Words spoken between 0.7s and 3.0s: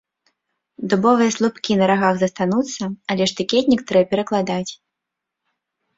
Дубовыя слупкі на рагах застануцца,